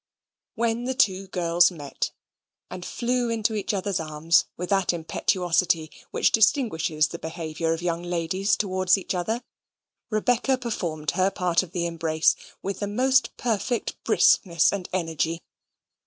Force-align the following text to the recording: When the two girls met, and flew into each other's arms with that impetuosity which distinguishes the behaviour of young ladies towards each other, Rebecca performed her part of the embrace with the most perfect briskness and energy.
When 0.55 0.85
the 0.85 0.95
two 0.95 1.27
girls 1.27 1.69
met, 1.69 2.09
and 2.71 2.83
flew 2.83 3.29
into 3.29 3.53
each 3.53 3.71
other's 3.71 3.99
arms 3.99 4.45
with 4.57 4.71
that 4.71 4.91
impetuosity 4.93 5.91
which 6.09 6.31
distinguishes 6.31 7.09
the 7.09 7.19
behaviour 7.19 7.71
of 7.71 7.83
young 7.83 8.01
ladies 8.01 8.55
towards 8.55 8.97
each 8.97 9.13
other, 9.13 9.43
Rebecca 10.09 10.57
performed 10.57 11.11
her 11.11 11.29
part 11.29 11.61
of 11.61 11.71
the 11.71 11.85
embrace 11.85 12.35
with 12.63 12.79
the 12.79 12.87
most 12.87 13.37
perfect 13.37 13.95
briskness 14.03 14.73
and 14.73 14.89
energy. 14.91 15.43